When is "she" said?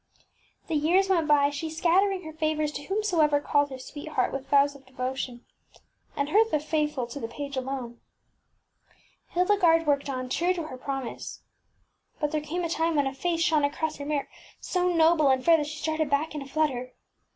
1.51-1.69, 15.67-15.77